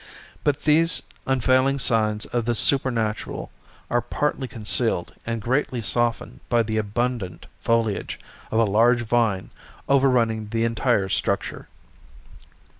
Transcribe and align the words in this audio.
But 0.43 0.63
these 0.63 1.03
unfailing 1.27 1.77
signs 1.77 2.25
of 2.25 2.45
the 2.45 2.55
supernatural 2.55 3.51
are 3.87 4.01
partly 4.01 4.47
concealed 4.47 5.13
and 5.27 5.43
greatly 5.43 5.79
softened 5.79 6.39
by 6.49 6.63
the 6.63 6.77
abundant 6.79 7.45
foliage 7.59 8.17
of 8.49 8.57
a 8.59 8.65
large 8.65 9.03
vine 9.03 9.51
overrunning 9.87 10.47
the 10.49 10.63
entire 10.63 11.07
structure. 11.07 11.67